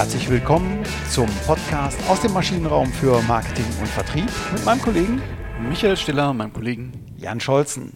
Herzlich 0.00 0.30
willkommen 0.30 0.82
zum 1.10 1.26
Podcast 1.46 1.98
aus 2.08 2.22
dem 2.22 2.32
Maschinenraum 2.32 2.90
für 2.90 3.20
Marketing 3.24 3.66
und 3.80 3.86
Vertrieb 3.86 4.30
mit 4.50 4.64
meinem 4.64 4.80
Kollegen 4.80 5.20
Michael 5.68 5.94
Stiller, 5.94 6.32
meinem 6.32 6.54
Kollegen 6.54 6.90
Jan 7.18 7.38
Scholzen. 7.38 7.92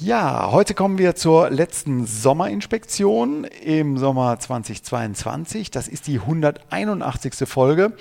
Ja, 0.00 0.50
heute 0.50 0.74
kommen 0.74 0.98
wir 0.98 1.14
zur 1.14 1.48
letzten 1.48 2.06
Sommerinspektion 2.06 3.44
im 3.44 3.98
Sommer 3.98 4.40
2022. 4.40 5.70
Das 5.70 5.86
ist 5.86 6.08
die 6.08 6.18
181. 6.18 7.48
Folge. 7.48 7.92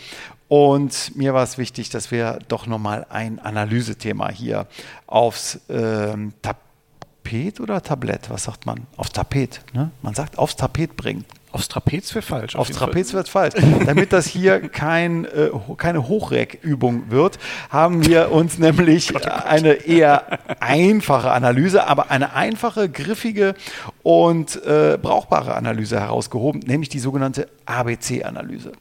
Und 0.47 1.15
mir 1.15 1.35
war 1.35 1.43
es 1.43 1.59
wichtig, 1.59 1.91
dass 1.91 2.09
wir 2.09 2.39
doch 2.47 2.65
nochmal 2.65 3.05
ein 3.11 3.37
Analysethema 3.37 4.31
hier 4.31 4.65
aufs 5.05 5.57
äh, 5.69 6.17
Tapet 6.41 7.59
oder 7.59 7.83
Tablett, 7.83 8.31
was 8.31 8.45
sagt 8.45 8.65
man? 8.65 8.87
Aufs 8.97 9.11
Tapet. 9.11 9.61
Ne? 9.73 9.91
Man 10.01 10.15
sagt 10.15 10.39
aufs 10.39 10.55
Tapet 10.55 10.97
bringen. 10.97 11.23
Aufs 11.53 11.67
Trapez 11.67 12.15
wird 12.15 12.25
falsch. 12.25 12.55
Auf 12.55 12.61
Aufs 12.61 12.71
Trapez 12.71 13.13
wird 13.13 13.29
falsch. 13.29 13.53
Damit 13.85 14.11
das 14.11 14.25
hier 14.25 14.59
kein, 14.69 15.25
äh, 15.25 15.51
keine 15.77 16.07
Hochreckübung 16.07 17.11
wird, 17.11 17.37
haben 17.69 18.03
wir 18.03 18.31
uns 18.31 18.57
nämlich 18.57 19.13
Gott, 19.13 19.21
oh 19.27 19.29
Gott. 19.29 19.45
eine 19.45 19.73
eher 19.73 20.39
einfache 20.59 21.31
Analyse, 21.31 21.85
aber 21.85 22.09
eine 22.09 22.33
einfache, 22.33 22.89
griffige 22.89 23.53
und 24.01 24.65
äh, 24.65 24.97
brauchbare 24.99 25.53
Analyse 25.53 25.99
herausgehoben, 25.99 26.61
nämlich 26.65 26.89
die 26.89 26.99
sogenannte 26.99 27.47
ABC-Analyse. 27.67 28.71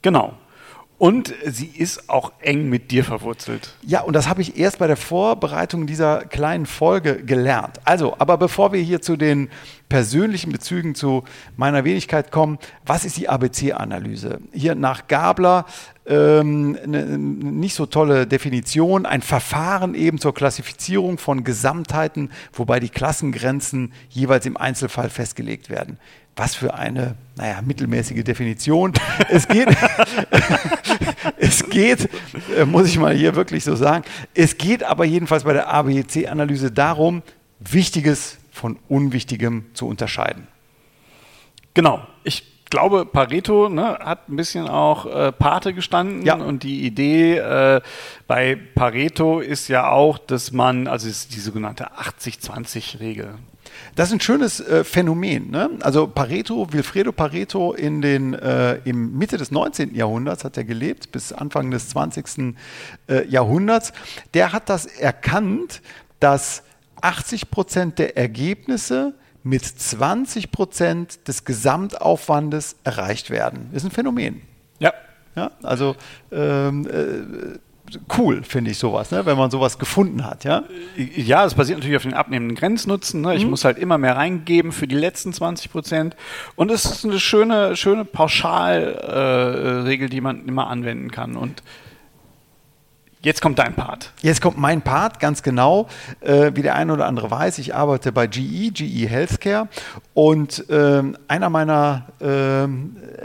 Genau. 0.00 0.34
Und 0.98 1.34
sie 1.44 1.66
ist 1.66 2.08
auch 2.08 2.32
eng 2.40 2.70
mit 2.70 2.90
dir 2.90 3.04
verwurzelt. 3.04 3.74
Ja, 3.82 4.00
und 4.00 4.14
das 4.14 4.28
habe 4.28 4.40
ich 4.40 4.56
erst 4.58 4.78
bei 4.78 4.86
der 4.86 4.96
Vorbereitung 4.96 5.86
dieser 5.86 6.24
kleinen 6.24 6.64
Folge 6.64 7.22
gelernt. 7.22 7.80
Also, 7.84 8.16
aber 8.18 8.38
bevor 8.38 8.72
wir 8.72 8.80
hier 8.80 9.02
zu 9.02 9.18
den 9.18 9.50
persönlichen 9.90 10.52
Bezügen 10.52 10.94
zu 10.94 11.24
meiner 11.54 11.84
Wenigkeit 11.84 12.30
kommen, 12.30 12.58
was 12.86 13.04
ist 13.04 13.18
die 13.18 13.28
ABC-Analyse? 13.28 14.40
Hier 14.52 14.74
nach 14.74 15.06
Gabler 15.06 15.66
ähm, 16.06 16.78
eine 16.82 17.18
nicht 17.18 17.74
so 17.74 17.84
tolle 17.84 18.26
Definition, 18.26 19.04
ein 19.04 19.20
Verfahren 19.20 19.94
eben 19.94 20.18
zur 20.18 20.32
Klassifizierung 20.32 21.18
von 21.18 21.44
Gesamtheiten, 21.44 22.30
wobei 22.54 22.80
die 22.80 22.88
Klassengrenzen 22.88 23.92
jeweils 24.08 24.46
im 24.46 24.56
Einzelfall 24.56 25.10
festgelegt 25.10 25.68
werden 25.68 25.98
was 26.36 26.54
für 26.54 26.74
eine, 26.74 27.16
naja, 27.36 27.62
mittelmäßige 27.62 28.22
Definition. 28.22 28.92
Es 29.30 29.48
geht, 29.48 29.68
es 31.38 31.68
geht, 31.68 32.10
äh, 32.56 32.66
muss 32.66 32.86
ich 32.86 32.98
mal 32.98 33.14
hier 33.14 33.34
wirklich 33.34 33.64
so 33.64 33.74
sagen, 33.74 34.04
es 34.34 34.58
geht 34.58 34.84
aber 34.84 35.06
jedenfalls 35.06 35.44
bei 35.44 35.54
der 35.54 35.72
ABC-Analyse 35.72 36.70
darum, 36.70 37.22
Wichtiges 37.58 38.36
von 38.52 38.78
Unwichtigem 38.88 39.66
zu 39.72 39.88
unterscheiden. 39.88 40.46
Genau. 41.72 42.06
Ich 42.22 42.56
glaube, 42.68 43.06
Pareto 43.06 43.68
ne, 43.68 43.98
hat 44.00 44.28
ein 44.28 44.36
bisschen 44.36 44.68
auch 44.68 45.06
äh, 45.06 45.32
Pate 45.32 45.72
gestanden 45.72 46.22
ja. 46.22 46.34
und 46.34 46.62
die 46.62 46.84
Idee 46.84 47.38
äh, 47.38 47.80
bei 48.26 48.56
Pareto 48.74 49.40
ist 49.40 49.68
ja 49.68 49.88
auch, 49.88 50.18
dass 50.18 50.52
man, 50.52 50.86
also 50.86 51.08
ist 51.08 51.34
die 51.34 51.40
sogenannte 51.40 51.92
80-20-Regel. 51.92 53.34
Das 53.94 54.08
ist 54.08 54.14
ein 54.14 54.20
schönes 54.20 54.60
äh, 54.60 54.84
Phänomen. 54.84 55.50
Ne? 55.50 55.70
Also 55.80 56.06
Pareto, 56.06 56.72
Wilfredo 56.72 57.12
Pareto 57.12 57.72
in 57.72 58.02
den, 58.02 58.34
äh, 58.34 58.76
im 58.84 59.16
Mitte 59.16 59.36
des 59.36 59.50
19. 59.50 59.94
Jahrhunderts 59.94 60.44
hat 60.44 60.56
er 60.56 60.64
gelebt, 60.64 61.12
bis 61.12 61.32
Anfang 61.32 61.70
des 61.70 61.88
20. 61.90 62.54
Äh, 63.08 63.26
Jahrhunderts. 63.28 63.92
Der 64.34 64.52
hat 64.52 64.68
das 64.68 64.86
erkannt, 64.86 65.82
dass 66.20 66.62
80 67.00 67.50
Prozent 67.50 67.98
der 67.98 68.16
Ergebnisse 68.16 69.14
mit 69.42 69.64
20 69.64 70.50
Prozent 70.50 71.28
des 71.28 71.44
Gesamtaufwandes 71.44 72.76
erreicht 72.82 73.30
werden. 73.30 73.68
Das 73.72 73.82
ist 73.82 73.90
ein 73.90 73.92
Phänomen. 73.92 74.42
Ja. 74.80 74.92
ja 75.36 75.52
also 75.62 75.94
ähm, 76.32 76.86
äh, 76.86 77.58
cool, 78.18 78.42
finde 78.42 78.70
ich 78.70 78.78
sowas, 78.78 79.10
ne? 79.10 79.26
wenn 79.26 79.36
man 79.36 79.50
sowas 79.50 79.78
gefunden 79.78 80.24
hat. 80.24 80.44
Ja, 80.44 80.64
ja 80.96 81.44
es 81.44 81.54
basiert 81.54 81.78
natürlich 81.78 81.96
auf 81.96 82.02
den 82.02 82.14
abnehmenden 82.14 82.56
Grenznutzen. 82.56 83.20
Ne? 83.20 83.36
Ich 83.36 83.44
mhm. 83.44 83.50
muss 83.50 83.64
halt 83.64 83.78
immer 83.78 83.98
mehr 83.98 84.16
reingeben 84.16 84.72
für 84.72 84.86
die 84.86 84.96
letzten 84.96 85.32
20 85.32 85.70
Prozent. 85.70 86.16
Und 86.54 86.70
es 86.70 86.84
ist 86.84 87.04
eine 87.04 87.20
schöne, 87.20 87.76
schöne 87.76 88.04
Pauschalregel, 88.04 90.06
äh, 90.06 90.10
die 90.10 90.20
man 90.20 90.46
immer 90.46 90.68
anwenden 90.68 91.10
kann. 91.10 91.36
Und 91.36 91.62
Jetzt 93.26 93.42
kommt 93.42 93.58
dein 93.58 93.74
Part. 93.74 94.12
Jetzt 94.22 94.40
kommt 94.40 94.56
mein 94.56 94.82
Part, 94.82 95.18
ganz 95.18 95.42
genau. 95.42 95.88
Äh, 96.20 96.52
wie 96.54 96.62
der 96.62 96.76
eine 96.76 96.92
oder 96.92 97.06
andere 97.06 97.28
weiß, 97.28 97.58
ich 97.58 97.74
arbeite 97.74 98.12
bei 98.12 98.28
GE, 98.28 98.70
GE 98.70 99.08
Healthcare. 99.08 99.66
Und 100.14 100.70
äh, 100.70 101.02
einer 101.26 101.50
meiner 101.50 102.06
äh, 102.20 102.66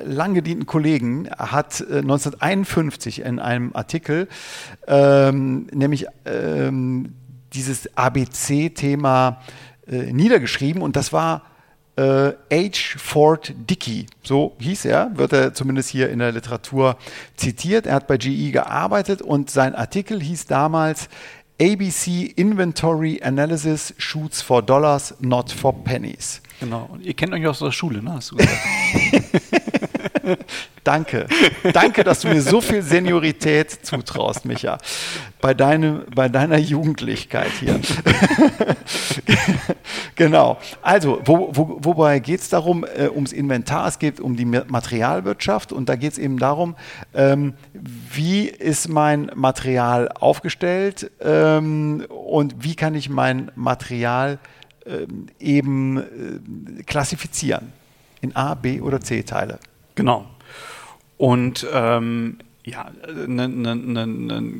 lang 0.03 0.33
gedienten 0.33 0.65
Kollegen 0.65 1.29
hat 1.37 1.81
1951 1.87 3.19
äh, 3.19 3.27
in 3.27 3.37
einem 3.37 3.75
Artikel 3.75 4.27
ähm, 4.87 5.67
nämlich 5.71 6.07
ähm, 6.25 7.13
dieses 7.53 7.95
ABC-Thema 7.95 9.39
äh, 9.85 10.11
niedergeschrieben. 10.11 10.81
Und 10.81 10.95
das 10.95 11.13
war 11.13 11.43
äh, 11.95 12.31
H. 12.51 12.97
Ford 12.97 13.53
Dickey, 13.55 14.05
so 14.23 14.55
hieß 14.59 14.85
er, 14.85 15.11
wird 15.15 15.33
er 15.33 15.53
zumindest 15.53 15.89
hier 15.89 16.09
in 16.09 16.19
der 16.19 16.31
Literatur 16.31 16.97
zitiert. 17.35 17.85
Er 17.85 17.95
hat 17.95 18.07
bei 18.07 18.17
GE 18.17 18.51
gearbeitet 18.51 19.21
und 19.21 19.49
sein 19.49 19.75
Artikel 19.75 20.21
hieß 20.21 20.45
damals 20.45 21.09
ABC 21.61 22.33
Inventory 22.35 23.21
Analysis 23.23 23.93
Shoots 23.97 24.41
for 24.41 24.63
Dollars, 24.63 25.13
not 25.19 25.51
for 25.51 25.83
Pennies. 25.83 26.41
Genau. 26.59 26.89
Und 26.91 27.05
ihr 27.05 27.13
kennt 27.13 27.33
euch 27.33 27.45
aus 27.45 27.59
der 27.59 27.71
Schule, 27.71 28.01
ne? 28.01 28.13
Hast 28.13 28.31
du 28.31 28.37
gesagt. 28.37 28.57
Danke. 30.83 31.27
Danke, 31.73 32.03
dass 32.03 32.21
du 32.21 32.29
mir 32.29 32.41
so 32.41 32.59
viel 32.59 32.81
Seniorität 32.81 33.85
zutraust, 33.85 34.45
Micha. 34.45 34.79
Bei, 35.39 35.53
deine, 35.53 36.05
bei 36.13 36.27
deiner 36.27 36.57
Jugendlichkeit 36.57 37.51
hier. 37.59 37.79
genau. 40.15 40.57
Also, 40.81 41.21
wo, 41.23 41.49
wo, 41.53 41.77
wobei 41.81 42.17
geht 42.19 42.41
es 42.41 42.49
darum? 42.49 42.83
Äh, 42.83 43.09
ums 43.09 43.31
Inventar, 43.31 43.87
es 43.87 43.99
geht 43.99 44.19
um 44.19 44.35
die 44.35 44.45
Materialwirtschaft 44.45 45.71
und 45.71 45.87
da 45.87 45.95
geht 45.95 46.13
es 46.13 46.17
eben 46.17 46.39
darum, 46.39 46.75
ähm, 47.13 47.53
wie 47.73 48.47
ist 48.47 48.89
mein 48.89 49.31
Material 49.35 50.09
aufgestellt 50.09 51.11
ähm, 51.21 52.05
und 52.09 52.63
wie 52.63 52.75
kann 52.75 52.95
ich 52.95 53.07
mein 53.07 53.51
Material 53.55 54.39
ähm, 54.85 55.27
eben 55.39 55.97
äh, 55.97 56.83
klassifizieren 56.83 57.71
in 58.21 58.35
A, 58.35 58.55
B 58.55 58.81
oder 58.81 58.99
C 58.99 59.21
Teile. 59.21 59.59
Genau. 59.95 60.27
Und 61.17 61.67
ähm, 61.71 62.39
ja, 62.63 62.91
ein 63.07 63.35
ne, 63.35 63.47
ne, 63.47 63.75
ne, 63.75 64.07
ne 64.07 64.53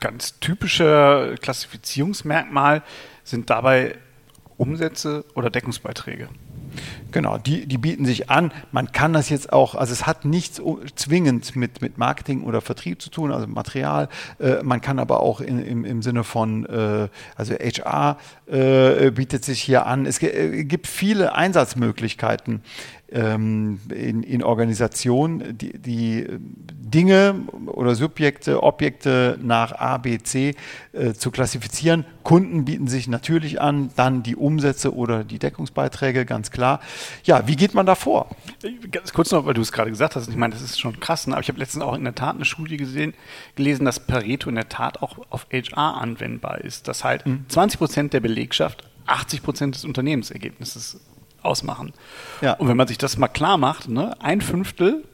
ganz 0.00 0.38
typischer 0.40 1.36
Klassifizierungsmerkmal 1.36 2.82
sind 3.24 3.50
dabei 3.50 3.96
Umsätze 4.56 5.24
oder 5.34 5.50
Deckungsbeiträge. 5.50 6.28
Genau, 7.10 7.38
die, 7.38 7.66
die 7.66 7.78
bieten 7.78 8.04
sich 8.04 8.28
an. 8.30 8.52
Man 8.70 8.92
kann 8.92 9.12
das 9.12 9.30
jetzt 9.30 9.52
auch, 9.52 9.74
also 9.74 9.92
es 9.92 10.06
hat 10.06 10.24
nichts 10.24 10.60
zwingend 10.94 11.56
mit, 11.56 11.80
mit 11.80 11.96
Marketing 11.96 12.42
oder 12.42 12.60
Vertrieb 12.60 13.00
zu 13.00 13.10
tun, 13.10 13.32
also 13.32 13.46
Material. 13.46 14.08
Äh, 14.38 14.62
man 14.62 14.80
kann 14.80 14.98
aber 14.98 15.20
auch 15.20 15.40
in, 15.40 15.58
im, 15.64 15.84
im 15.84 16.02
Sinne 16.02 16.24
von, 16.24 16.66
äh, 16.66 17.08
also 17.36 17.54
HR 17.54 18.18
äh, 18.46 19.10
bietet 19.10 19.44
sich 19.44 19.62
hier 19.62 19.86
an. 19.86 20.04
Es 20.06 20.22
äh, 20.22 20.64
gibt 20.64 20.86
viele 20.86 21.34
Einsatzmöglichkeiten 21.34 22.62
ähm, 23.10 23.80
in, 23.88 24.22
in 24.22 24.42
Organisationen, 24.42 25.56
die, 25.56 25.78
die 25.78 26.26
Dinge 26.88 27.42
oder 27.66 27.94
Subjekte, 27.94 28.62
Objekte 28.62 29.38
nach 29.42 29.72
A, 29.72 29.98
B, 29.98 30.18
C 30.18 30.54
äh, 30.92 31.12
zu 31.12 31.30
klassifizieren. 31.30 32.04
Kunden 32.22 32.64
bieten 32.64 32.86
sich 32.86 33.08
natürlich 33.08 33.60
an, 33.60 33.90
dann 33.96 34.22
die 34.22 34.36
Umsätze 34.36 34.94
oder 34.94 35.24
die 35.24 35.38
Deckungsbeiträge, 35.38 36.26
ganz 36.26 36.50
klar. 36.50 36.80
Ja, 37.24 37.46
wie 37.46 37.56
geht 37.56 37.74
man 37.74 37.86
da 37.86 37.94
vor? 37.94 38.28
Ganz 38.90 39.12
kurz 39.12 39.30
noch, 39.30 39.46
weil 39.46 39.54
du 39.54 39.60
es 39.60 39.72
gerade 39.72 39.90
gesagt 39.90 40.16
hast, 40.16 40.28
ich 40.28 40.36
meine, 40.36 40.54
das 40.54 40.62
ist 40.62 40.80
schon 40.80 40.98
krass, 41.00 41.26
ne? 41.26 41.34
aber 41.34 41.42
ich 41.42 41.48
habe 41.48 41.58
letztens 41.58 41.84
auch 41.84 41.94
in 41.94 42.04
der 42.04 42.14
Tat 42.14 42.36
eine 42.36 42.44
Studie 42.44 42.76
gesehen, 42.76 43.14
gelesen, 43.54 43.84
dass 43.84 44.00
Pareto 44.00 44.48
in 44.48 44.56
der 44.56 44.68
Tat 44.68 45.02
auch 45.02 45.18
auf 45.30 45.46
HR 45.52 46.00
anwendbar 46.00 46.60
ist. 46.62 46.88
Dass 46.88 47.04
halt 47.04 47.26
mhm. 47.26 47.46
20 47.48 47.78
Prozent 47.78 48.12
der 48.12 48.20
Belegschaft 48.20 48.84
80 49.06 49.42
Prozent 49.42 49.74
des 49.74 49.84
Unternehmensergebnisses 49.84 51.00
ausmachen. 51.42 51.92
Ja. 52.40 52.54
Und 52.54 52.68
wenn 52.68 52.76
man 52.76 52.88
sich 52.88 52.98
das 52.98 53.16
mal 53.16 53.28
klar 53.28 53.58
macht, 53.58 53.88
ne, 53.88 54.16
ein 54.20 54.40
Fünftel 54.40 55.04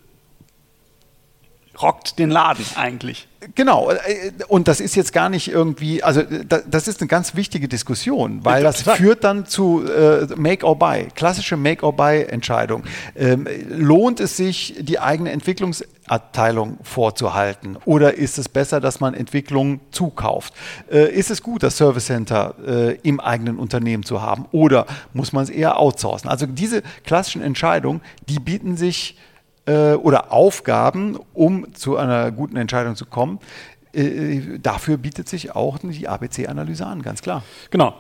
rockt 1.81 2.19
den 2.19 2.31
Laden 2.31 2.65
eigentlich. 2.77 3.29
Genau, 3.55 3.91
äh, 3.91 4.33
und 4.49 4.69
das 4.69 4.81
ist 4.81 4.95
jetzt 4.95 5.13
gar 5.13 5.29
nicht 5.29 5.49
irgendwie, 5.49 6.03
also 6.03 6.23
das 6.23 6.89
ist 6.89 7.01
eine 7.01 7.09
ganz 7.09 7.35
wichtige 7.35 7.69
Diskussion, 7.69 8.45
weil 8.45 8.63
das 8.63 8.83
führt 8.83 9.25
dann 9.25 9.47
zu 9.47 9.85
äh, 9.85 10.27
Make 10.37 10.67
or 10.67 10.79
Buy, 10.79 11.09
klassische 11.15 11.57
Make 11.57 11.85
or 11.85 11.95
Buy-Entscheidung. 11.95 12.85
Ähm, 13.17 13.47
lohnt 13.69 14.21
es 14.21 14.37
sich, 14.37 14.77
die 14.81 14.99
eigene 14.99 15.31
Entwicklungsabteilung 15.33 16.79
vorzuhalten 16.83 17.77
oder 17.85 18.15
ist 18.15 18.39
es 18.39 18.49
besser, 18.49 18.81
dass 18.81 19.01
man 19.01 19.15
Entwicklung 19.15 19.81
zukauft? 19.91 20.55
Äh, 20.91 21.13
ist 21.13 21.31
es 21.31 21.43
gut, 21.43 21.63
das 21.63 21.77
Service 21.77 22.07
Center 22.07 22.55
äh, 22.67 22.99
im 23.03 23.21
eigenen 23.21 23.59
Unternehmen 23.59 24.05
zu 24.05 24.23
haben 24.23 24.47
oder 24.53 24.87
muss 25.13 25.33
man 25.33 25.45
es 25.45 25.51
eher 25.51 25.79
outsourcen? 25.79 26.31
Also 26.31 26.47
diese 26.47 26.83
klassischen 27.05 27.43
Entscheidungen, 27.43 28.01
die 28.29 28.39
bieten 28.39 28.77
sich 28.77 29.17
äh, 29.67 29.95
oder 29.95 30.33
Aufgaben, 30.33 31.19
um 31.33 31.75
zu 31.75 31.97
einer 31.97 32.31
guten 32.31 32.57
Entscheidung 32.57 32.97
zu 32.97 33.07
kommen. 33.07 33.39
Äh, 33.93 34.59
dafür 34.59 34.97
bietet 34.97 35.29
sich 35.29 35.55
auch 35.55 35.79
die 35.79 36.09
ABC-Analyse 36.09 36.87
an, 36.87 37.03
ganz 37.03 37.23
klar. 37.23 37.43
Genau. 37.71 37.95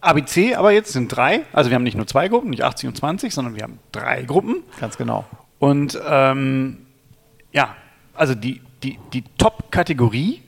ABC 0.00 0.54
aber 0.54 0.72
jetzt 0.72 0.92
sind 0.92 1.14
drei. 1.14 1.42
Also 1.52 1.70
wir 1.70 1.74
haben 1.74 1.82
nicht 1.82 1.96
nur 1.96 2.06
zwei 2.06 2.28
Gruppen, 2.28 2.50
nicht 2.50 2.64
80 2.64 2.88
und 2.88 2.96
20, 2.96 3.34
sondern 3.34 3.54
wir 3.54 3.62
haben 3.62 3.78
drei 3.92 4.22
Gruppen. 4.22 4.62
Ganz 4.78 4.96
genau. 4.96 5.24
Und 5.58 5.98
ähm, 6.06 6.86
ja, 7.52 7.76
also 8.14 8.34
die, 8.34 8.62
die, 8.82 8.98
die 9.12 9.24
Top-Kategorie, 9.36 10.42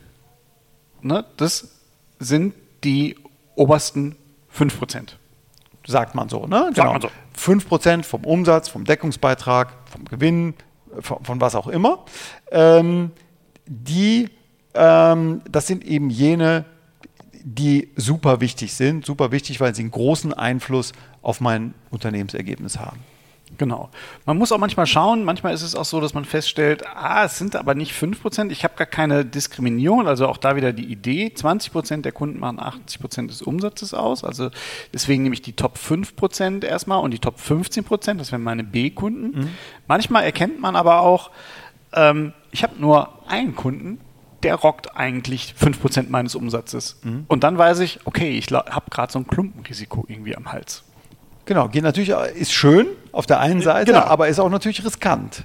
ne, 1.03 1.25
das 1.37 1.81
sind 2.19 2.55
die 2.85 3.17
obersten 3.55 4.17
5%. 4.57 5.15
Sagt 5.87 6.15
man 6.15 6.29
so, 6.29 6.47
ne? 6.47 6.71
Genau. 6.75 6.93
Man 6.93 7.03
so. 7.03 7.11
5% 7.37 8.05
vom 8.05 8.25
Umsatz, 8.25 8.69
vom 8.69 8.85
Deckungsbeitrag, 8.85 9.73
vom 9.93 10.05
Gewinn, 10.07 10.55
von, 11.01 11.25
von 11.25 11.41
was 11.41 11.55
auch 11.55 11.69
immer. 11.69 12.05
Ähm, 12.51 13.13
die, 13.67 14.29
ähm, 14.75 15.43
das 15.51 15.67
sind 15.67 15.85
eben 15.85 16.11
jene, 16.11 16.65
die 17.45 17.91
super 17.97 18.41
wichtig 18.41 18.75
sind. 18.75 19.07
Super 19.07 19.31
wichtig, 19.33 19.61
weil 19.61 19.75
sie 19.75 19.83
einen 19.83 19.91
großen 19.91 20.33
Einfluss 20.33 20.93
auf 21.23 21.41
mein 21.41 21.75
Unternehmensergebnis 21.91 22.79
haben. 22.79 22.99
Genau. 23.59 23.91
Man 24.25 24.39
muss 24.39 24.53
auch 24.53 24.59
manchmal 24.59 24.87
schauen, 24.87 25.25
manchmal 25.25 25.53
ist 25.53 25.63
es 25.63 25.75
auch 25.75 25.85
so, 25.85 26.01
dass 26.01 26.15
man 26.15 26.25
feststellt, 26.25 26.85
ah, 26.87 27.25
es 27.25 27.39
sind 27.39 27.57
aber 27.57 27.75
nicht 27.75 27.93
5%, 27.93 28.51
ich 28.51 28.65
habe 28.65 28.75
gar 28.77 28.87
keine 28.87 29.25
Diskriminierung, 29.25 30.09
also 30.09 30.27
auch 30.27 30.37
da 30.37 30.57
wieder 30.57 30.73
die 30.73 30.85
Idee, 30.85 31.33
20% 31.35 32.03
der 32.03 32.13
Kunden 32.13 32.41
machen 32.41 32.59
80% 32.59 33.29
des 33.29 33.43
Umsatzes 33.43 33.95
aus, 33.95 34.25
also 34.25 34.51
deswegen 34.93 35.23
nehme 35.23 35.35
ich 35.35 35.43
die 35.43 35.53
Top 35.53 35.77
5% 35.77 36.65
erstmal 36.65 37.01
und 37.01 37.13
die 37.13 37.19
Top 37.19 37.37
15%, 37.39 38.15
das 38.15 38.33
wären 38.33 38.43
meine 38.43 38.65
B-Kunden. 38.65 39.39
Mhm. 39.39 39.49
Manchmal 39.87 40.25
erkennt 40.25 40.61
man 40.61 40.77
aber 40.77 41.01
auch, 41.01 41.31
ähm, 41.93 42.33
ich 42.51 42.63
habe 42.63 42.75
nur 42.79 43.11
einen 43.29 43.55
Kunden, 43.55 44.01
der 44.43 44.57
rockt 44.57 44.97
eigentlich 44.97 45.55
5% 45.61 46.07
meines 46.09 46.35
Umsatzes. 46.35 46.99
Mhm. 47.05 47.25
Und 47.29 47.45
dann 47.45 47.59
weiß 47.59 47.79
ich, 47.81 48.01
okay, 48.07 48.31
ich 48.37 48.51
habe 48.51 48.91
gerade 48.91 49.13
so 49.13 49.19
ein 49.19 49.27
Klumpenrisiko 49.27 50.05
irgendwie 50.09 50.37
am 50.37 50.51
Hals. 50.51 50.85
Genau, 51.45 51.69
geht 51.69 51.83
natürlich, 51.83 52.11
ist 52.11 52.53
schön 52.53 52.87
auf 53.11 53.27
der 53.27 53.41
einen 53.41 53.61
Seite, 53.63 53.93
genau. 53.93 54.05
aber 54.05 54.29
ist 54.29 54.39
auch 54.39 54.51
natürlich 54.51 54.85
riskant. 54.85 55.45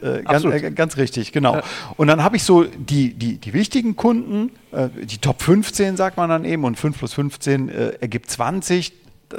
Äh, 0.00 0.22
ganz, 0.22 0.44
äh, 0.44 0.70
ganz, 0.70 0.96
richtig, 0.96 1.32
genau. 1.32 1.56
Ja. 1.56 1.62
Und 1.96 2.06
dann 2.06 2.22
habe 2.22 2.36
ich 2.36 2.44
so 2.44 2.64
die, 2.64 3.14
die, 3.14 3.38
die 3.38 3.52
wichtigen 3.52 3.96
Kunden, 3.96 4.52
äh, 4.70 4.88
die 5.04 5.18
Top 5.18 5.42
15 5.42 5.96
sagt 5.96 6.16
man 6.16 6.28
dann 6.30 6.44
eben, 6.44 6.64
und 6.64 6.78
5 6.78 6.98
plus 6.98 7.14
15 7.14 7.68
äh, 7.68 7.88
ergibt 8.00 8.30
20. 8.30 8.92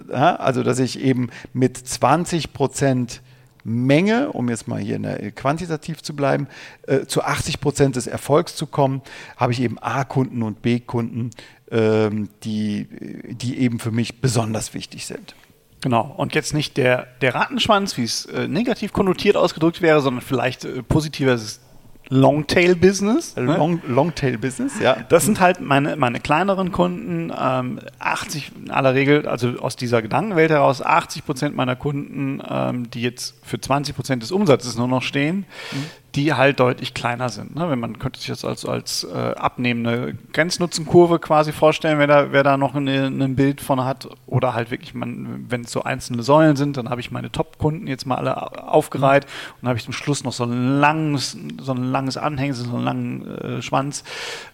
Also, 0.09 0.63
dass 0.63 0.79
ich 0.79 0.99
eben 0.99 1.29
mit 1.53 1.77
20 1.77 2.51
Prozent 2.51 3.21
Menge, 3.63 4.31
um 4.31 4.49
jetzt 4.49 4.67
mal 4.67 4.79
hier 4.79 4.99
der, 4.99 5.31
quantitativ 5.31 6.01
zu 6.01 6.15
bleiben, 6.15 6.47
äh, 6.87 7.05
zu 7.05 7.23
80 7.23 7.61
Prozent 7.61 7.95
des 7.95 8.07
Erfolgs 8.07 8.55
zu 8.55 8.65
kommen, 8.65 9.01
habe 9.37 9.53
ich 9.53 9.61
eben 9.61 9.77
A-Kunden 9.79 10.43
und 10.43 10.61
B-Kunden, 10.61 11.29
ähm, 11.71 12.29
die, 12.43 12.87
die 13.29 13.59
eben 13.59 13.79
für 13.79 13.91
mich 13.91 14.19
besonders 14.19 14.73
wichtig 14.73 15.05
sind. 15.05 15.35
Genau. 15.83 16.13
Und 16.15 16.33
jetzt 16.33 16.53
nicht 16.53 16.77
der, 16.77 17.07
der 17.19 17.35
Rattenschwanz, 17.35 17.97
wie 17.97 18.05
es 18.05 18.25
äh, 18.27 18.47
negativ 18.47 18.93
konnotiert 18.93 19.35
ausgedrückt 19.35 19.81
wäre, 19.81 19.99
sondern 19.99 20.21
vielleicht 20.21 20.63
äh, 20.63 20.81
positiver 20.81 21.33
ist 21.33 21.59
Longtail-Business. 22.07 23.35
Ne? 23.35 23.57
Long, 23.57 23.81
Longtail-Business, 23.85 24.79
ja. 24.79 24.95
Das 25.09 25.25
sind 25.25 25.41
halt 25.41 25.59
meine, 25.59 25.97
meine 25.97 26.21
kleineren 26.21 26.71
Kunden. 26.71 27.33
Ähm, 27.37 27.81
80 27.99 28.51
in 28.63 28.71
aller 28.71 28.93
Regel, 28.93 29.27
also 29.27 29.59
aus 29.59 29.75
dieser 29.75 30.01
Gedankenwelt 30.01 30.51
heraus, 30.51 30.81
80 30.81 31.25
Prozent 31.25 31.55
meiner 31.55 31.75
Kunden, 31.75 32.41
ähm, 32.49 32.89
die 32.89 33.01
jetzt 33.01 33.35
für 33.43 33.59
20 33.59 33.93
Prozent 33.93 34.23
des 34.23 34.31
Umsatzes 34.31 34.77
nur 34.77 34.87
noch 34.87 35.01
stehen, 35.01 35.45
mhm 35.73 36.02
die 36.15 36.33
halt 36.33 36.59
deutlich 36.59 36.93
kleiner 36.93 37.29
sind. 37.29 37.55
Ne? 37.55 37.69
Wenn 37.69 37.79
man 37.79 37.97
könnte 37.97 38.19
sich 38.19 38.27
das 38.27 38.45
als, 38.45 38.65
als 38.65 39.03
äh, 39.03 39.17
abnehmende 39.17 40.15
Grenznutzenkurve 40.31 41.17
quasi 41.17 41.51
vorstellen, 41.51 41.97
wer 41.97 42.07
da, 42.07 42.31
wer 42.31 42.43
da 42.43 42.57
noch 42.57 42.75
ein 42.75 43.35
Bild 43.35 43.61
von 43.61 43.83
hat. 43.83 44.07
Oder 44.27 44.53
halt 44.53 44.69
wirklich, 44.69 44.93
wenn 44.93 45.61
es 45.61 45.71
so 45.71 45.83
einzelne 45.83 46.21
Säulen 46.21 46.55
sind, 46.55 46.77
dann 46.77 46.89
habe 46.89 47.01
ich 47.01 47.09
meine 47.09 47.31
Top-Kunden 47.31 47.87
jetzt 47.87 48.05
mal 48.05 48.17
alle 48.17 48.63
aufgereiht 48.67 49.25
mhm. 49.25 49.57
und 49.61 49.67
habe 49.69 49.77
ich 49.77 49.85
zum 49.85 49.93
Schluss 49.93 50.23
noch 50.23 50.33
so 50.33 50.43
ein 50.43 50.79
langes, 50.79 51.35
so 51.59 51.71
ein 51.71 51.83
langes 51.83 52.17
Anhängsel, 52.17 52.65
so 52.65 52.75
einen 52.75 52.85
langen 52.85 53.37
äh, 53.37 53.61
Schwanz 53.63 54.03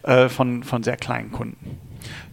äh, 0.04 0.30
von, 0.30 0.64
von 0.64 0.84
sehr 0.84 0.98
kleinen 0.98 1.32
Kunden. 1.32 1.78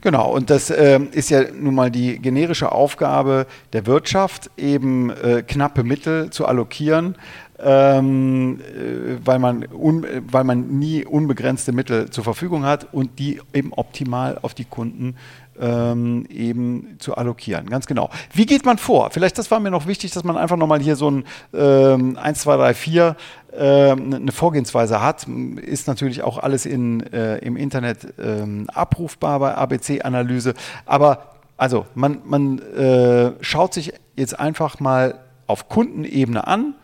Genau, 0.00 0.30
und 0.30 0.50
das 0.50 0.70
äh, 0.70 1.00
ist 1.12 1.30
ja 1.30 1.50
nun 1.52 1.74
mal 1.74 1.90
die 1.90 2.20
generische 2.20 2.70
Aufgabe 2.70 3.46
der 3.72 3.86
Wirtschaft, 3.86 4.50
eben 4.56 5.10
äh, 5.10 5.42
knappe 5.42 5.82
Mittel 5.82 6.30
zu 6.30 6.46
allokieren 6.46 7.16
ähm, 7.62 8.60
äh, 8.60 9.18
weil, 9.24 9.38
man 9.38 9.66
un, 9.72 10.06
weil 10.30 10.44
man 10.44 10.78
nie 10.78 11.04
unbegrenzte 11.04 11.72
Mittel 11.72 12.10
zur 12.10 12.24
Verfügung 12.24 12.64
hat 12.64 12.92
und 12.92 13.18
die 13.18 13.40
eben 13.52 13.72
optimal 13.72 14.38
auf 14.42 14.54
die 14.54 14.64
Kunden 14.64 15.16
ähm, 15.58 16.26
eben 16.28 16.96
zu 16.98 17.16
allokieren. 17.16 17.70
Ganz 17.70 17.86
genau. 17.86 18.10
Wie 18.32 18.46
geht 18.46 18.64
man 18.66 18.78
vor? 18.78 19.10
Vielleicht, 19.10 19.38
das 19.38 19.50
war 19.50 19.60
mir 19.60 19.70
noch 19.70 19.86
wichtig, 19.86 20.10
dass 20.12 20.24
man 20.24 20.36
einfach 20.36 20.56
nochmal 20.56 20.80
hier 20.80 20.96
so 20.96 21.10
ein 21.10 21.24
ähm, 21.54 22.18
1, 22.18 22.40
2, 22.40 22.56
3, 22.56 22.74
4 22.74 23.16
eine 23.58 24.32
Vorgehensweise 24.32 25.00
hat, 25.00 25.26
ist 25.62 25.88
natürlich 25.88 26.22
auch 26.22 26.36
alles 26.36 26.66
in, 26.66 27.00
äh, 27.10 27.38
im 27.38 27.56
Internet 27.56 28.12
ähm, 28.18 28.68
abrufbar 28.68 29.40
bei 29.40 29.54
ABC-Analyse. 29.54 30.52
Aber 30.84 31.36
also 31.56 31.86
man, 31.94 32.20
man 32.26 32.58
äh, 32.58 33.32
schaut 33.40 33.72
sich 33.72 33.94
jetzt 34.14 34.38
einfach 34.38 34.78
mal 34.80 35.20
auf 35.46 35.68
Kundenebene 35.68 36.46
an, 36.46 36.74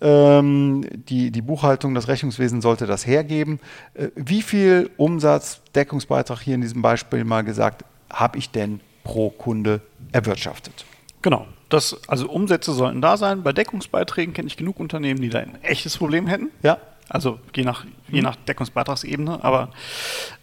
die, 0.00 1.30
die 1.30 1.42
Buchhaltung, 1.42 1.94
das 1.94 2.08
Rechnungswesen 2.08 2.60
sollte 2.60 2.86
das 2.86 3.06
hergeben. 3.06 3.60
Äh, 3.94 4.08
wie 4.16 4.42
viel 4.42 4.90
Umsatz, 4.96 5.60
Deckungsbeitrag 5.74 6.40
hier 6.40 6.56
in 6.56 6.60
diesem 6.60 6.82
Beispiel 6.82 7.24
mal 7.24 7.42
gesagt, 7.42 7.84
habe 8.10 8.38
ich 8.38 8.50
denn 8.50 8.80
pro 9.04 9.30
Kunde 9.30 9.80
erwirtschaftet? 10.10 10.84
Genau. 11.22 11.46
Das, 11.68 11.96
also 12.06 12.28
Umsätze 12.28 12.72
sollten 12.72 13.00
da 13.00 13.16
sein. 13.16 13.42
Bei 13.42 13.52
Deckungsbeiträgen 13.52 14.34
kenne 14.34 14.48
ich 14.48 14.56
genug 14.58 14.78
Unternehmen, 14.78 15.22
die 15.22 15.30
da 15.30 15.38
ein 15.38 15.62
echtes 15.62 15.96
Problem 15.96 16.26
hätten. 16.26 16.50
Ja. 16.62 16.78
Also 17.08 17.38
je 17.54 17.64
nach, 17.64 17.84
je 18.08 18.18
mhm. 18.18 18.24
nach 18.24 18.36
Deckungsbeitragsebene. 18.36 19.42
Aber 19.42 19.70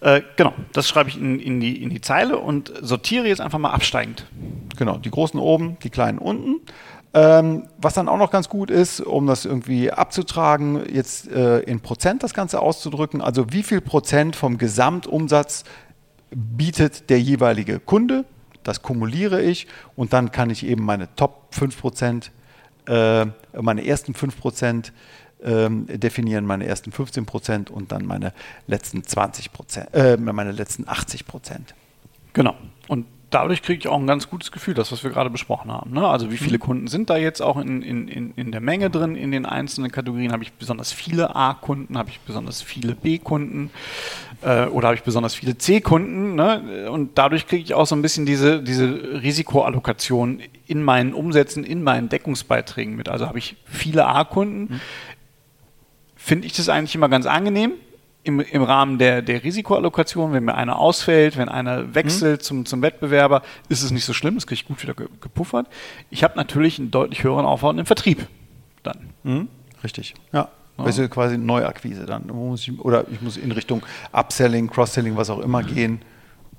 äh, 0.01 0.21
genau, 0.37 0.53
das 0.73 0.87
schreibe 0.87 1.09
ich 1.09 1.17
in, 1.17 1.39
in, 1.39 1.59
die, 1.59 1.81
in 1.81 1.89
die 1.89 2.01
Zeile 2.01 2.37
und 2.37 2.71
sortiere 2.81 3.27
jetzt 3.27 3.41
einfach 3.41 3.59
mal 3.59 3.71
absteigend. 3.71 4.25
Genau, 4.77 4.97
die 4.97 5.11
großen 5.11 5.39
oben, 5.39 5.77
die 5.83 5.89
kleinen 5.89 6.18
unten. 6.18 6.61
Ähm, 7.11 7.68
was 7.80 7.95
dann 7.95 8.07
auch 8.07 8.18
noch 8.18 8.30
ganz 8.30 8.49
gut 8.49 8.69
ist, 8.69 9.01
um 9.01 9.25
das 9.25 9.45
irgendwie 9.45 9.92
abzutragen, 9.92 10.83
jetzt 10.94 11.28
äh, 11.31 11.59
in 11.61 11.80
Prozent 11.80 12.21
das 12.21 12.35
Ganze 12.35 12.61
auszudrücken. 12.61 13.21
Also 13.21 13.51
wie 13.51 13.63
viel 13.63 13.81
Prozent 13.81 14.35
vom 14.35 14.59
Gesamtumsatz 14.59 15.63
bietet 16.30 17.09
der 17.09 17.19
jeweilige 17.19 17.80
Kunde? 17.80 18.25
Das 18.63 18.83
kumuliere 18.83 19.42
ich 19.42 19.68
und 19.95 20.13
dann 20.13 20.31
kann 20.31 20.51
ich 20.51 20.63
eben 20.66 20.83
meine 20.85 21.13
Top 21.16 21.47
5 21.56 21.80
Prozent, 21.80 22.31
äh, 22.85 23.25
meine 23.59 23.87
ersten 23.87 24.13
5 24.13 24.39
Prozent 24.39 24.94
ähm, 25.42 25.87
definieren, 25.87 26.45
meine 26.45 26.68
ersten 26.68 26.92
15 26.92 27.25
Prozent 27.25 27.71
und 27.71 27.92
dann 27.92 28.06
meine 28.06 28.33
letzten 28.68 29.04
20 29.04 29.51
Prozent, 29.51 29.87
äh, 29.94 30.18
meine 30.18 30.51
letzten 30.51 30.87
80 30.87 31.25
Prozent. 31.25 31.73
Genau. 32.33 32.56
Und 32.87 33.07
dadurch 33.30 33.62
kriege 33.62 33.80
ich 33.80 33.88
auch 33.88 34.00
ein 34.00 34.07
ganz 34.07 34.30
gutes 34.30 34.52
Gefühl, 34.52 34.74
das, 34.74 34.92
was 34.92 35.04
wir 35.04 35.12
gerade 35.12 35.30
besprochen 35.30 35.71
haben. 35.71 35.92
Ne? 35.92 36.07
Also 36.07 36.31
wie 36.31 36.38
viele 36.38 36.57
mhm. 36.57 36.62
Kunden 36.62 36.88
sind 36.88 37.09
da 37.09 37.18
jetzt 37.18 37.42
auch 37.42 37.57
in, 37.57 37.81
in, 37.81 38.07
in, 38.07 38.33
in 38.36 38.52
der 38.52 38.62
Menge 38.62 38.90
drin, 38.90 39.16
in 39.16 39.31
den 39.31 39.45
einzelnen 39.45 39.92
Kategorien? 39.92 40.31
Habe 40.31 40.44
ich 40.44 40.54
besonders 40.54 40.92
viele 40.92 41.36
A-Kunden, 41.36 41.98
habe 41.98 42.09
ich 42.09 42.19
besonders 42.21 42.62
viele 42.62 42.95
B-Kunden 42.95 43.69
äh, 44.42 44.66
oder 44.66 44.88
habe 44.88 44.95
ich 44.95 45.04
besonders 45.04 45.36
viele 45.36 45.57
C-Kunden? 45.57 46.36
Ne? 46.36 46.90
Und 46.90 47.18
dadurch 47.18 47.48
kriege 47.48 47.64
ich 47.64 47.74
auch 47.74 47.86
so 47.86 47.95
ein 47.95 48.02
bisschen 48.02 48.26
diese, 48.26 48.64
diese 48.64 49.21
Risikoallokation 49.21 50.42
in 50.66 50.83
meinen 50.83 51.14
Umsätzen, 51.14 51.64
in 51.64 51.83
meinen 51.83 52.09
Deckungsbeiträgen 52.09 52.95
mit. 52.95 53.09
Also 53.09 53.28
habe 53.28 53.38
ich 53.38 53.57
viele 53.66 54.06
A-Kunden. 54.07 54.74
Mhm. 54.74 54.81
Finde 56.16 56.48
ich 56.48 56.54
das 56.54 56.69
eigentlich 56.69 56.95
immer 56.95 57.09
ganz 57.09 57.26
angenehm, 57.26 57.74
im, 58.23 58.40
im 58.40 58.64
Rahmen 58.64 58.97
der, 58.97 59.21
der 59.21 59.44
Risikoallokation, 59.44 60.33
wenn 60.33 60.44
mir 60.44 60.56
einer 60.56 60.78
ausfällt, 60.78 61.38
wenn 61.38 61.49
einer 61.49 61.95
wechselt 61.95 62.42
mhm. 62.42 62.44
zum, 62.44 62.66
zum 62.66 62.81
Wettbewerber, 62.81 63.42
ist 63.69 63.81
es 63.81 63.92
nicht 63.92 64.06
so 64.06 64.14
schlimm, 64.14 64.35
das 64.35 64.45
kriege 64.45 64.61
ich 64.61 64.68
gut 64.68 64.81
wieder 64.81 64.94
gepuffert. 64.94 65.68
Ich 66.09 66.23
habe 66.23 66.35
natürlich 66.35 66.80
einen 66.80 66.92
deutlich 66.92 67.23
höheren 67.23 67.45
Aufwand 67.45 67.80
im 67.80 67.85
Vertrieb 67.85 68.28
dann. 68.83 69.09
Mhm. 69.23 69.47
Richtig, 69.83 70.14
ja. 70.33 70.49
ja. 70.78 70.83
Also 70.83 71.07
quasi 71.07 71.38
Neuakquise 71.38 72.06
dann. 72.06 72.28
Muss 72.28 72.68
ich, 72.68 72.80
oder 72.80 73.06
ich 73.09 73.21
muss 73.21 73.38
in 73.38 73.52
Richtung 73.52 73.83
Upselling, 74.11 74.69
Cross-Selling, 74.69 75.16
was 75.16 75.30
auch 75.30 75.40
immer 75.40 75.64
gehen. 75.64 76.02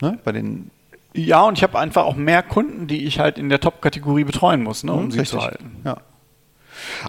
Ne? 0.00 0.18
Bei 0.24 0.32
den 0.32 0.70
ja, 1.12 1.42
und 1.42 1.58
ich 1.58 1.64
habe 1.64 1.78
einfach 1.78 2.04
auch 2.04 2.14
mehr 2.14 2.42
Kunden, 2.42 2.86
die 2.86 3.04
ich 3.04 3.18
halt 3.18 3.36
in 3.36 3.48
der 3.48 3.60
Top-Kategorie 3.60 4.24
betreuen 4.24 4.62
muss, 4.62 4.84
ne, 4.84 4.92
um 4.92 5.06
mhm, 5.06 5.10
sie 5.10 5.20
richtig. 5.20 5.40
zu 5.40 5.44
halten. 5.44 5.76
Ja. 5.84 5.96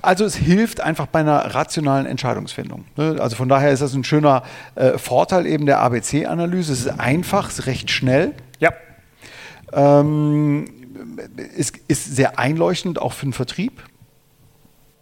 Also 0.02 0.26
es 0.26 0.36
hilft 0.36 0.82
einfach 0.82 1.08
bei 1.08 1.20
einer 1.20 1.54
rationalen 1.54 2.06
Entscheidungsfindung. 2.06 2.86
Ne? 2.96 3.18
Also 3.20 3.36
von 3.36 3.50
daher 3.50 3.72
ist 3.72 3.82
das 3.82 3.94
ein 3.94 4.04
schöner 4.04 4.44
äh, 4.76 4.98
Vorteil 4.98 5.46
eben 5.46 5.66
der 5.66 5.80
ABC-Analyse. 5.80 6.74
Es 6.74 6.82
ist 6.82 7.00
einfach, 7.00 7.50
es 7.50 7.60
ist 7.60 7.66
recht 7.66 7.90
schnell. 7.92 8.34
Ja. 8.60 8.72
Ähm, 9.74 10.70
es 11.58 11.72
ist 11.88 12.16
sehr 12.16 12.40
einleuchtend 12.40 13.00
auch 13.00 13.14
für 13.14 13.26
den 13.26 13.34
Vertrieb. 13.34 13.84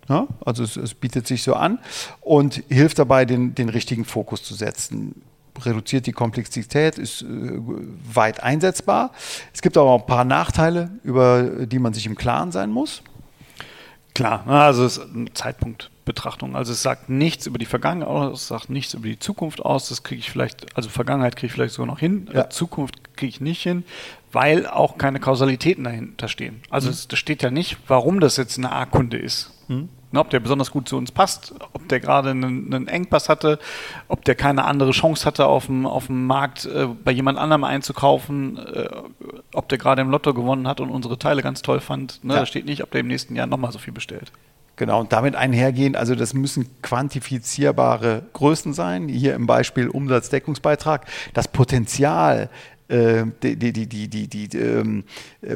Ja, 0.07 0.27
also 0.43 0.63
es, 0.63 0.75
es, 0.75 0.95
bietet 0.95 1.27
sich 1.27 1.43
so 1.43 1.53
an 1.53 1.77
und 2.21 2.63
hilft 2.67 2.97
dabei, 2.97 3.25
den, 3.25 3.53
den 3.53 3.69
richtigen 3.69 4.05
Fokus 4.05 4.41
zu 4.41 4.55
setzen. 4.55 5.21
Reduziert 5.61 6.07
die 6.07 6.13
Komplexität, 6.13 6.97
ist 6.97 7.21
äh, 7.21 7.25
weit 7.27 8.41
einsetzbar. 8.41 9.11
Es 9.53 9.61
gibt 9.61 9.77
aber 9.77 9.91
auch 9.91 10.01
ein 10.01 10.07
paar 10.07 10.23
Nachteile, 10.23 10.89
über 11.03 11.43
die 11.67 11.77
man 11.77 11.93
sich 11.93 12.07
im 12.07 12.15
Klaren 12.15 12.51
sein 12.51 12.71
muss. 12.71 13.03
Klar, 14.19 14.45
also 14.47 14.83
es 14.83 14.97
ist 14.97 15.15
eine 15.15 15.33
Zeitpunktbetrachtung. 15.33 16.57
Also 16.57 16.73
es 16.73 16.81
sagt 16.81 17.07
nichts 17.07 17.47
über 17.47 17.57
die 17.57 17.65
Vergangenheit 17.65 18.09
aus, 18.09 18.41
es 18.41 18.47
sagt 18.49 18.69
nichts 18.69 18.93
über 18.93 19.07
die 19.07 19.17
Zukunft 19.17 19.61
aus. 19.61 19.87
Das 19.87 20.03
kriege 20.03 20.19
ich 20.19 20.29
vielleicht, 20.29 20.75
also 20.75 20.89
Vergangenheit 20.89 21.37
kriege 21.37 21.47
ich 21.47 21.53
vielleicht 21.53 21.73
sogar 21.73 21.87
noch 21.87 21.99
hin, 21.99 22.27
ja. 22.33 22.49
Zukunft 22.49 23.15
kriege 23.15 23.29
ich 23.29 23.39
nicht 23.39 23.63
hin, 23.63 23.85
weil 24.33 24.67
auch 24.67 24.97
keine 24.97 25.21
Kausalitäten 25.21 25.85
dahinter 25.85 26.27
stehen. 26.27 26.61
Also 26.69 26.89
mhm. 26.89 26.95
es, 26.95 27.07
steht 27.17 27.43
ja 27.43 27.49
nicht, 27.49 27.77
warum 27.87 28.19
das 28.19 28.35
jetzt 28.35 28.57
eine 28.57 28.73
A-Kunde 28.73 29.17
ist. 29.17 29.53
Mhm. 29.69 29.87
Ne, 30.11 30.19
ob 30.19 30.31
der 30.31 30.39
besonders 30.39 30.71
gut 30.71 30.89
zu 30.89 30.97
uns 30.97 31.11
passt, 31.11 31.53
ob 31.73 31.87
der 31.87 31.99
gerade 31.99 32.31
einen, 32.31 32.73
einen, 32.73 32.87
Engpass 32.87 33.29
hatte, 33.29 33.59
ob 34.07 34.25
der 34.25 34.33
keine 34.33 34.65
andere 34.65 34.89
Chance 34.89 35.23
hatte, 35.23 35.45
auf 35.45 35.67
dem, 35.67 35.85
auf 35.85 36.07
dem 36.07 36.25
Markt 36.25 36.65
äh, 36.65 36.87
bei 36.87 37.11
jemand 37.11 37.37
anderem 37.37 37.63
einzukaufen, 37.63 38.57
äh, 38.57 38.89
ob 39.53 39.69
der 39.69 39.77
gerade 39.77 40.01
im 40.01 40.09
Lotto 40.09 40.33
gewonnen 40.33 40.67
hat 40.67 40.81
und 40.81 40.89
unsere 40.89 41.19
Teile 41.19 41.43
ganz 41.43 41.61
toll 41.61 41.79
fand. 41.79 42.23
Ne? 42.23 42.33
Ja. 42.33 42.39
Da 42.39 42.45
steht 42.47 42.65
nicht, 42.65 42.81
ob 42.81 42.89
der 42.89 43.01
im 43.01 43.07
nächsten 43.07 43.35
Jahr 43.35 43.45
nochmal 43.45 43.71
so 43.71 43.77
viel 43.77 43.93
bestellt. 43.93 44.31
Genau, 44.77 45.01
und 45.01 45.11
damit 45.11 45.35
einhergehen, 45.35 45.95
also 45.95 46.15
das 46.15 46.33
müssen 46.33 46.69
quantifizierbare 46.81 48.23
Größen 48.33 48.73
sein. 48.73 49.09
Hier 49.09 49.35
im 49.35 49.45
Beispiel 49.45 49.89
Umsatzdeckungsbeitrag. 49.89 51.05
Das 51.33 51.49
Potenzial 51.49 52.49
die, 52.89 53.55
die, 53.55 53.71
die, 53.71 54.07
die, 54.07 54.27
die, 54.27 54.57
ähm, 54.57 55.03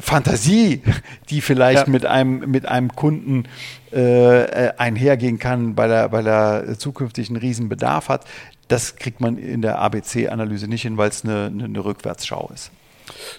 Fantasie, 0.00 0.82
die 1.30 1.40
vielleicht 1.40 1.86
ja. 1.86 1.92
mit, 1.92 2.06
einem, 2.06 2.50
mit 2.50 2.66
einem 2.66 2.94
Kunden 2.94 3.44
äh, 3.90 4.70
einhergehen 4.76 5.38
kann, 5.38 5.76
weil 5.76 5.90
er, 5.90 6.12
weil 6.12 6.26
er 6.26 6.78
zukünftig 6.78 7.28
einen 7.28 7.36
riesen 7.36 7.68
Bedarf 7.68 8.08
hat, 8.08 8.24
das 8.68 8.96
kriegt 8.96 9.20
man 9.20 9.36
in 9.36 9.62
der 9.62 9.78
ABC-Analyse 9.78 10.68
nicht 10.68 10.82
hin, 10.82 10.96
weil 10.96 11.10
es 11.10 11.24
eine, 11.24 11.46
eine, 11.46 11.64
eine 11.64 11.84
Rückwärtsschau 11.84 12.50
ist. 12.54 12.70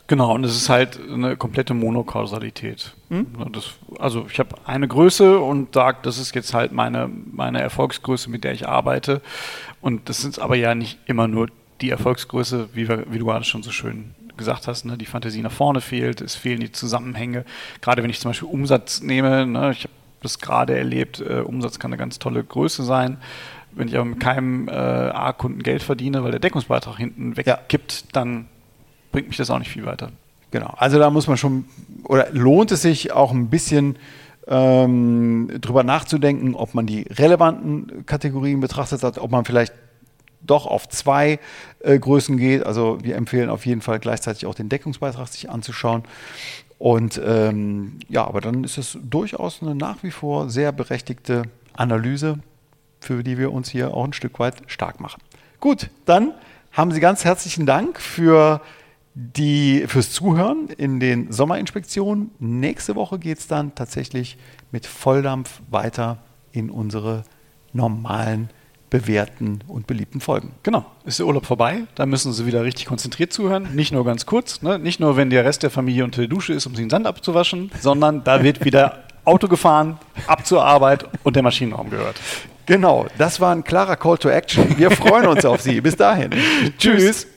Genau, 0.07 0.33
und 0.35 0.43
es 0.43 0.55
ist 0.55 0.69
halt 0.69 0.99
eine 1.11 1.37
komplette 1.37 1.73
Monokausalität. 1.73 2.93
Hm? 3.09 3.27
Das, 3.51 3.71
also 3.97 4.27
ich 4.29 4.37
habe 4.39 4.55
eine 4.65 4.87
Größe 4.87 5.39
und 5.39 5.73
sage, 5.73 5.99
das 6.03 6.19
ist 6.19 6.35
jetzt 6.35 6.53
halt 6.53 6.71
meine, 6.71 7.09
meine 7.31 7.61
Erfolgsgröße, 7.61 8.29
mit 8.29 8.43
der 8.43 8.51
ich 8.51 8.67
arbeite. 8.67 9.21
Und 9.81 10.07
das 10.09 10.21
sind 10.21 10.37
aber 10.39 10.55
ja 10.55 10.75
nicht 10.75 10.99
immer 11.07 11.27
nur 11.27 11.47
die 11.81 11.89
Erfolgsgröße, 11.89 12.69
wie, 12.73 12.87
wir, 12.87 13.05
wie 13.11 13.19
du 13.19 13.25
gerade 13.25 13.45
schon 13.45 13.63
so 13.63 13.71
schön 13.71 14.15
gesagt 14.37 14.67
hast, 14.67 14.85
ne, 14.85 14.97
die 14.97 15.05
Fantasie 15.05 15.41
nach 15.41 15.51
vorne 15.51 15.81
fehlt, 15.81 16.21
es 16.21 16.35
fehlen 16.35 16.59
die 16.59 16.71
Zusammenhänge. 16.71 17.45
Gerade 17.81 18.03
wenn 18.03 18.09
ich 18.09 18.19
zum 18.19 18.29
Beispiel 18.29 18.49
Umsatz 18.49 19.01
nehme, 19.01 19.45
ne, 19.45 19.71
ich 19.71 19.83
habe 19.83 19.93
das 20.21 20.39
gerade 20.39 20.77
erlebt, 20.77 21.21
äh, 21.21 21.39
Umsatz 21.39 21.79
kann 21.79 21.91
eine 21.91 21.97
ganz 21.97 22.19
tolle 22.19 22.43
Größe 22.43 22.83
sein. 22.83 23.17
Wenn 23.71 23.87
ich 23.87 23.95
aber 23.95 24.05
mit 24.05 24.19
keinem 24.19 24.69
äh, 24.69 24.71
A-Kunden 24.71 25.61
Geld 25.61 25.83
verdiene, 25.83 26.23
weil 26.23 26.31
der 26.31 26.39
Deckungsbeitrag 26.39 26.97
hinten 26.97 27.35
wegkippt, 27.35 27.93
ja. 27.93 28.07
dann 28.13 28.47
bringt 29.11 29.27
mich 29.27 29.37
das 29.37 29.49
auch 29.49 29.59
nicht 29.59 29.71
viel 29.71 29.85
weiter. 29.85 30.11
Genau, 30.51 30.73
also 30.77 30.99
da 30.99 31.09
muss 31.09 31.27
man 31.27 31.37
schon, 31.37 31.65
oder 32.03 32.31
lohnt 32.31 32.71
es 32.71 32.81
sich 32.81 33.11
auch 33.11 33.31
ein 33.31 33.49
bisschen 33.49 33.97
ähm, 34.47 35.49
drüber 35.59 35.83
nachzudenken, 35.83 36.55
ob 36.55 36.73
man 36.73 36.85
die 36.85 37.01
relevanten 37.01 38.05
Kategorien 38.05 38.61
betrachtet 38.61 39.03
hat, 39.03 39.17
ob 39.17 39.31
man 39.31 39.43
vielleicht 39.43 39.73
doch 40.45 40.65
auf 40.65 40.87
zwei 40.89 41.39
äh, 41.79 41.97
Größen 41.97 42.37
geht. 42.37 42.65
Also 42.65 42.97
wir 43.01 43.15
empfehlen 43.15 43.49
auf 43.49 43.65
jeden 43.65 43.81
Fall 43.81 43.99
gleichzeitig 43.99 44.45
auch 44.45 44.55
den 44.55 44.69
Deckungsbeitrag 44.69 45.27
sich 45.27 45.49
anzuschauen. 45.49 46.03
Und 46.77 47.21
ähm, 47.23 47.99
ja, 48.09 48.25
aber 48.25 48.41
dann 48.41 48.63
ist 48.63 48.77
es 48.77 48.97
durchaus 49.01 49.61
eine 49.61 49.75
nach 49.75 50.03
wie 50.03 50.11
vor 50.11 50.49
sehr 50.49 50.71
berechtigte 50.71 51.43
Analyse, 51.73 52.39
für 52.99 53.23
die 53.23 53.37
wir 53.37 53.51
uns 53.51 53.69
hier 53.69 53.93
auch 53.93 54.03
ein 54.03 54.13
Stück 54.13 54.39
weit 54.39 54.55
stark 54.67 54.99
machen. 54.99 55.21
Gut, 55.59 55.89
dann 56.05 56.33
haben 56.71 56.91
Sie 56.91 56.99
ganz 56.99 57.23
herzlichen 57.23 57.65
Dank 57.65 57.99
für 57.99 58.61
die, 59.13 59.85
fürs 59.87 60.11
Zuhören 60.11 60.67
in 60.67 60.99
den 60.99 61.31
Sommerinspektionen. 61.31 62.31
Nächste 62.39 62.95
Woche 62.95 63.17
geht 63.17 63.39
es 63.39 63.47
dann 63.47 63.73
tatsächlich 63.73 64.37
mit 64.71 64.85
Volldampf 64.85 65.61
weiter 65.69 66.17
in 66.51 66.69
unsere 66.69 67.23
normalen 67.71 68.49
bewährten 68.89 69.63
und 69.67 69.87
beliebten 69.87 70.21
Folgen. 70.21 70.51
Genau, 70.63 70.85
ist 71.05 71.19
der 71.19 71.25
Urlaub 71.25 71.45
vorbei, 71.45 71.83
da 71.95 72.05
müssen 72.05 72.33
Sie 72.33 72.45
wieder 72.45 72.63
richtig 72.63 72.85
konzentriert 72.85 73.33
zuhören, 73.33 73.75
nicht 73.75 73.91
nur 73.91 74.05
ganz 74.05 74.25
kurz, 74.25 74.61
ne? 74.61 74.79
nicht 74.79 74.99
nur 74.99 75.17
wenn 75.17 75.29
der 75.29 75.43
Rest 75.45 75.63
der 75.63 75.69
Familie 75.69 76.03
unter 76.03 76.21
der 76.21 76.27
Dusche 76.27 76.53
ist, 76.53 76.65
um 76.65 76.75
sich 76.75 76.83
den 76.85 76.89
Sand 76.89 77.07
abzuwaschen, 77.07 77.71
sondern 77.81 78.23
da 78.23 78.43
wird 78.43 78.63
wieder 78.63 79.03
Auto 79.25 79.47
gefahren, 79.47 79.97
ab 80.27 80.45
zur 80.45 80.63
Arbeit 80.63 81.05
und 81.23 81.35
der 81.35 81.43
Maschinenraum 81.43 81.89
gehört. 81.89 82.15
Genau, 82.65 83.05
das 83.17 83.39
war 83.39 83.53
ein 83.53 83.63
klarer 83.63 83.95
Call 83.95 84.17
to 84.17 84.29
Action. 84.29 84.77
Wir 84.77 84.89
freuen 84.91 85.27
uns 85.27 85.45
auf 85.45 85.61
Sie. 85.61 85.81
Bis 85.81 85.95
dahin. 85.95 86.31
Tschüss. 86.77 87.27